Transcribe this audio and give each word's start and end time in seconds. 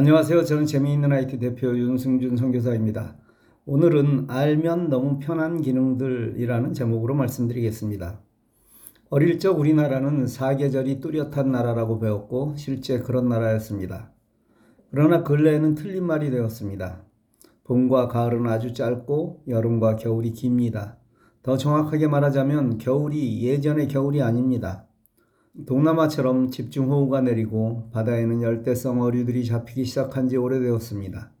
안녕하세요. 0.00 0.46
저는 0.46 0.64
재미있는 0.64 1.12
IT 1.12 1.38
대표 1.40 1.76
윤승준 1.76 2.38
선교사입니다. 2.38 3.18
오늘은 3.66 4.30
알면 4.30 4.88
너무 4.88 5.18
편한 5.18 5.60
기능들이라는 5.60 6.72
제목으로 6.72 7.14
말씀드리겠습니다. 7.14 8.18
어릴 9.10 9.38
적 9.38 9.60
우리나라는 9.60 10.26
사계절이 10.26 11.00
뚜렷한 11.00 11.52
나라라고 11.52 11.98
배웠고 11.98 12.54
실제 12.56 13.00
그런 13.00 13.28
나라였습니다. 13.28 14.10
그러나 14.90 15.22
근래에는 15.22 15.74
틀린 15.74 16.06
말이 16.06 16.30
되었습니다. 16.30 17.02
봄과 17.64 18.08
가을은 18.08 18.46
아주 18.46 18.72
짧고 18.72 19.42
여름과 19.48 19.96
겨울이 19.96 20.32
깁니다. 20.32 20.96
더 21.42 21.58
정확하게 21.58 22.08
말하자면 22.08 22.78
겨울이 22.78 23.42
예전의 23.42 23.88
겨울이 23.88 24.22
아닙니다. 24.22 24.86
동남아처럼 25.66 26.50
집중호우가 26.50 27.20
내리고 27.22 27.88
바다에는 27.92 28.42
열대성 28.42 29.00
어류들이 29.02 29.44
잡히기 29.44 29.84
시작한 29.84 30.28
지 30.28 30.36
오래되었습니다. 30.36 31.32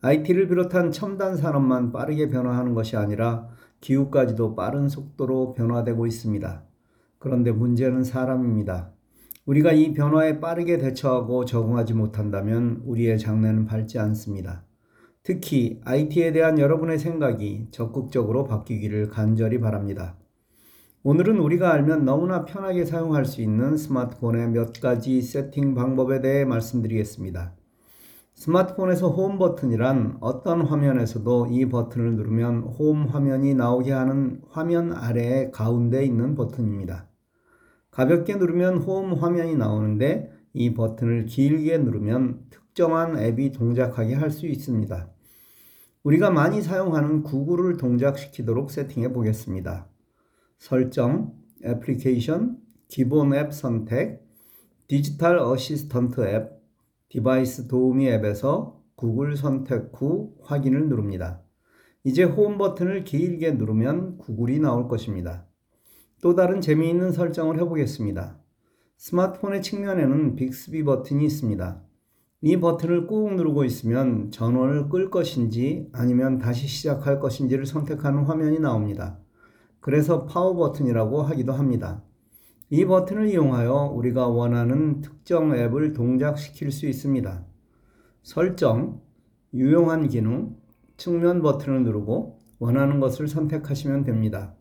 IT를 0.00 0.48
비롯한 0.48 0.92
첨단 0.92 1.36
산업만 1.36 1.92
빠르게 1.92 2.28
변화하는 2.28 2.74
것이 2.74 2.96
아니라 2.96 3.48
기후까지도 3.80 4.54
빠른 4.54 4.88
속도로 4.88 5.54
변화되고 5.54 6.06
있습니다. 6.06 6.62
그런데 7.18 7.52
문제는 7.52 8.04
사람입니다. 8.04 8.92
우리가 9.46 9.72
이 9.72 9.92
변화에 9.92 10.40
빠르게 10.40 10.78
대처하고 10.78 11.44
적응하지 11.44 11.94
못한다면 11.94 12.82
우리의 12.84 13.18
장래는 13.18 13.66
밝지 13.66 13.98
않습니다. 13.98 14.64
특히 15.22 15.80
IT에 15.84 16.32
대한 16.32 16.58
여러분의 16.58 16.98
생각이 16.98 17.68
적극적으로 17.70 18.44
바뀌기를 18.44 19.08
간절히 19.08 19.58
바랍니다. 19.58 20.16
오늘은 21.06 21.38
우리가 21.38 21.70
알면 21.70 22.06
너무나 22.06 22.46
편하게 22.46 22.86
사용할 22.86 23.26
수 23.26 23.42
있는 23.42 23.76
스마트폰의 23.76 24.48
몇 24.48 24.80
가지 24.80 25.20
세팅 25.20 25.74
방법에 25.74 26.22
대해 26.22 26.46
말씀드리겠습니다. 26.46 27.52
스마트폰에서 28.32 29.10
홈 29.10 29.36
버튼이란 29.36 30.16
어떤 30.20 30.62
화면에서도 30.62 31.48
이 31.50 31.66
버튼을 31.68 32.16
누르면 32.16 32.62
홈 32.62 33.04
화면이 33.04 33.52
나오게 33.52 33.92
하는 33.92 34.40
화면 34.48 34.94
아래의 34.94 35.50
가운데 35.50 36.06
있는 36.06 36.34
버튼입니다. 36.34 37.06
가볍게 37.90 38.36
누르면 38.36 38.78
홈 38.78 39.12
화면이 39.12 39.56
나오는데 39.56 40.32
이 40.54 40.72
버튼을 40.72 41.26
길게 41.26 41.76
누르면 41.76 42.46
특정한 42.48 43.18
앱이 43.18 43.52
동작하게 43.52 44.14
할 44.14 44.30
수 44.30 44.46
있습니다. 44.46 45.10
우리가 46.02 46.30
많이 46.30 46.62
사용하는 46.62 47.24
구글을 47.24 47.76
동작시키도록 47.76 48.70
세팅해 48.70 49.12
보겠습니다. 49.12 49.86
설정, 50.58 51.34
애플리케이션, 51.64 52.58
기본 52.88 53.34
앱 53.34 53.52
선택, 53.52 54.24
디지털 54.86 55.38
assistant 55.38 56.26
앱, 56.28 56.62
device 57.08 57.68
도우미 57.68 58.08
앱에서 58.08 58.82
구글 58.96 59.36
선택 59.36 59.90
후 59.94 60.34
확인을 60.42 60.88
누릅니다. 60.88 61.42
이제 62.04 62.22
홈 62.22 62.58
버튼을 62.58 63.04
길게 63.04 63.52
누르면 63.52 64.18
구글이 64.18 64.58
나올 64.58 64.88
것입니다. 64.88 65.46
또 66.20 66.34
다른 66.34 66.60
재미있는 66.60 67.12
설정을 67.12 67.58
해보겠습니다. 67.60 68.38
스마트폰의 68.98 69.62
측면에는 69.62 70.36
빅스비 70.36 70.84
버튼이 70.84 71.24
있습니다. 71.24 71.82
이 72.42 72.56
버튼을 72.58 73.06
꾹 73.06 73.34
누르고 73.34 73.64
있으면 73.64 74.30
전원을 74.30 74.90
끌 74.90 75.10
것인지 75.10 75.88
아니면 75.92 76.38
다시 76.38 76.66
시작할 76.66 77.20
것인지를 77.20 77.64
선택하는 77.64 78.24
화면이 78.24 78.58
나옵니다. 78.60 79.18
그래서 79.84 80.24
파워 80.24 80.54
버튼이라고 80.54 81.20
하기도 81.20 81.52
합니다. 81.52 82.02
이 82.70 82.86
버튼을 82.86 83.28
이용하여 83.28 83.92
우리가 83.94 84.28
원하는 84.28 85.02
특정 85.02 85.54
앱을 85.54 85.92
동작시킬 85.92 86.70
수 86.70 86.86
있습니다. 86.86 87.44
설정, 88.22 89.02
유용한 89.52 90.08
기능, 90.08 90.56
측면 90.96 91.42
버튼을 91.42 91.82
누르고 91.82 92.38
원하는 92.60 92.98
것을 92.98 93.28
선택하시면 93.28 94.04
됩니다. 94.04 94.54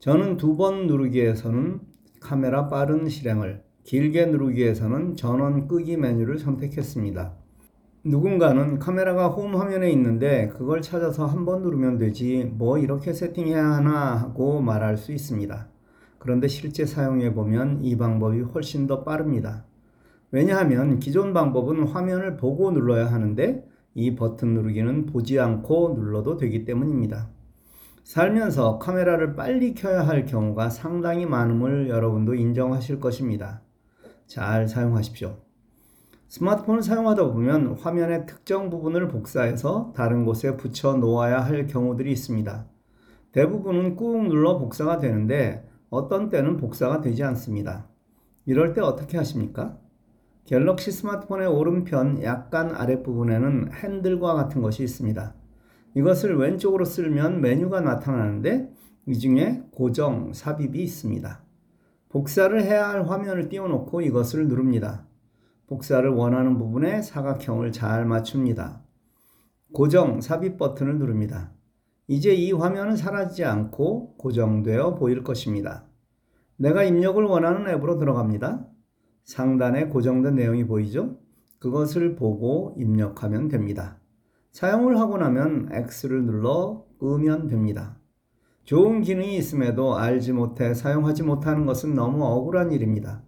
저는 0.00 0.36
두 0.36 0.56
번 0.56 0.88
누르기에서는 0.88 1.80
카메라 2.20 2.66
빠른 2.66 3.08
실행을, 3.08 3.62
길게 3.84 4.26
누르기에서는 4.26 5.14
전원 5.14 5.68
끄기 5.68 5.96
메뉴를 5.96 6.40
선택했습니다. 6.40 7.36
누군가는 8.08 8.78
카메라가 8.78 9.26
홈 9.28 9.56
화면에 9.56 9.90
있는데 9.90 10.46
그걸 10.48 10.80
찾아서 10.80 11.26
한 11.26 11.44
번 11.44 11.62
누르면 11.62 11.98
되지 11.98 12.44
뭐 12.54 12.78
이렇게 12.78 13.12
세팅해야 13.12 13.64
하나 13.64 14.14
하고 14.14 14.60
말할 14.60 14.96
수 14.96 15.10
있습니다. 15.10 15.66
그런데 16.18 16.46
실제 16.46 16.86
사용해 16.86 17.34
보면 17.34 17.82
이 17.82 17.96
방법이 17.96 18.42
훨씬 18.42 18.86
더 18.86 19.02
빠릅니다. 19.02 19.64
왜냐하면 20.30 21.00
기존 21.00 21.32
방법은 21.32 21.88
화면을 21.88 22.36
보고 22.36 22.70
눌러야 22.70 23.10
하는데 23.10 23.66
이 23.94 24.14
버튼 24.14 24.54
누르기는 24.54 25.06
보지 25.06 25.40
않고 25.40 25.94
눌러도 25.96 26.36
되기 26.36 26.64
때문입니다. 26.64 27.28
살면서 28.04 28.78
카메라를 28.78 29.34
빨리 29.34 29.74
켜야 29.74 30.06
할 30.06 30.26
경우가 30.26 30.70
상당히 30.70 31.26
많음을 31.26 31.88
여러분도 31.88 32.36
인정하실 32.36 33.00
것입니다. 33.00 33.62
잘 34.28 34.68
사용하십시오. 34.68 35.45
스마트폰을 36.28 36.82
사용하다 36.82 37.32
보면 37.32 37.78
화면의 37.78 38.26
특정 38.26 38.68
부분을 38.68 39.08
복사해서 39.08 39.92
다른 39.94 40.24
곳에 40.24 40.56
붙여 40.56 40.94
놓아야 40.94 41.40
할 41.40 41.66
경우들이 41.66 42.10
있습니다. 42.12 42.66
대부분은 43.32 43.96
꾹 43.96 44.28
눌러 44.28 44.58
복사가 44.58 44.98
되는데 44.98 45.68
어떤 45.88 46.28
때는 46.28 46.56
복사가 46.56 47.00
되지 47.00 47.22
않습니다. 47.22 47.86
이럴 48.44 48.72
때 48.74 48.80
어떻게 48.80 49.16
하십니까? 49.18 49.78
갤럭시 50.46 50.92
스마트폰의 50.92 51.48
오른편 51.48 52.22
약간 52.22 52.74
아랫부분에는 52.74 53.72
핸들과 53.72 54.34
같은 54.34 54.62
것이 54.62 54.82
있습니다. 54.82 55.34
이것을 55.94 56.36
왼쪽으로 56.36 56.84
쓸면 56.84 57.40
메뉴가 57.40 57.80
나타나는데 57.80 58.70
이 59.06 59.18
중에 59.18 59.62
고정, 59.72 60.32
삽입이 60.32 60.82
있습니다. 60.82 61.42
복사를 62.08 62.62
해야 62.62 62.88
할 62.88 63.08
화면을 63.08 63.48
띄워놓고 63.48 64.00
이것을 64.02 64.48
누릅니다. 64.48 65.06
복사를 65.66 66.08
원하는 66.08 66.58
부분에 66.58 67.02
사각형을 67.02 67.72
잘 67.72 68.06
맞춥니다. 68.06 68.82
고정, 69.72 70.20
삽입 70.20 70.58
버튼을 70.58 70.98
누릅니다. 70.98 71.52
이제 72.06 72.32
이 72.32 72.52
화면은 72.52 72.96
사라지지 72.96 73.44
않고 73.44 74.16
고정되어 74.16 74.94
보일 74.94 75.24
것입니다. 75.24 75.84
내가 76.56 76.84
입력을 76.84 77.22
원하는 77.24 77.68
앱으로 77.68 77.98
들어갑니다. 77.98 78.66
상단에 79.24 79.88
고정된 79.88 80.36
내용이 80.36 80.66
보이죠? 80.66 81.18
그것을 81.58 82.14
보고 82.14 82.74
입력하면 82.78 83.48
됩니다. 83.48 83.98
사용을 84.52 84.98
하고 84.98 85.18
나면 85.18 85.68
X를 85.72 86.24
눌러 86.24 86.84
끄면 86.98 87.48
됩니다. 87.48 87.98
좋은 88.62 89.02
기능이 89.02 89.36
있음에도 89.36 89.96
알지 89.96 90.32
못해 90.32 90.74
사용하지 90.74 91.24
못하는 91.24 91.66
것은 91.66 91.94
너무 91.94 92.24
억울한 92.24 92.72
일입니다. 92.72 93.22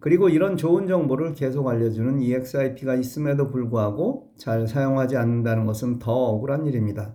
그리고 0.00 0.30
이런 0.30 0.56
좋은 0.56 0.86
정보를 0.86 1.34
계속 1.34 1.68
알려주는 1.68 2.22
EXIP가 2.22 2.94
있음에도 2.96 3.48
불구하고 3.48 4.32
잘 4.38 4.66
사용하지 4.66 5.16
않는다는 5.16 5.66
것은 5.66 5.98
더 5.98 6.12
억울한 6.12 6.66
일입니다. 6.66 7.14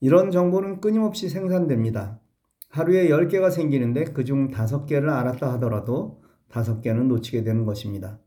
이런 0.00 0.30
정보는 0.30 0.80
끊임없이 0.80 1.28
생산됩니다. 1.28 2.20
하루에 2.70 3.08
10개가 3.08 3.50
생기는데 3.50 4.04
그중 4.04 4.52
5개를 4.52 5.08
알았다 5.08 5.52
하더라도 5.54 6.22
5개는 6.50 7.08
놓치게 7.08 7.42
되는 7.42 7.64
것입니다. 7.64 8.20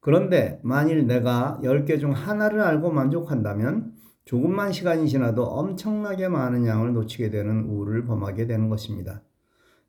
그런데 0.00 0.60
만일 0.62 1.06
내가 1.08 1.60
10개 1.64 1.98
중 1.98 2.12
하나를 2.12 2.60
알고 2.60 2.92
만족한다면 2.92 3.92
조금만 4.24 4.70
시간이 4.72 5.08
지나도 5.08 5.42
엄청나게 5.42 6.28
많은 6.28 6.66
양을 6.66 6.92
놓치게 6.92 7.30
되는 7.30 7.64
우를 7.64 8.04
범하게 8.04 8.46
되는 8.46 8.68
것입니다. 8.68 9.22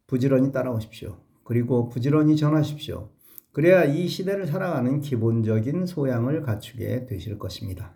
부지런히 0.07 0.51
따라오십시오. 0.51 1.17
그리고 1.44 1.90
부지런히 1.90 2.35
전하십시오. 2.35 3.09
그래야 3.52 3.84
이 3.84 4.08
시대를 4.08 4.48
살아가는 4.48 5.00
기본적인 5.00 5.86
소양을 5.86 6.44
갖추게 6.44 7.08
되실 7.08 7.40
것입니다. 7.40 7.96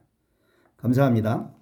감사합니다. 0.77 1.53